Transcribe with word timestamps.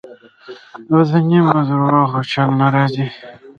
او 0.91 0.99
د 1.09 1.11
نیمو 1.29 1.59
درواغو 1.67 2.19
چل 2.31 2.49
نه 2.59 2.67
راځي. 2.75 3.07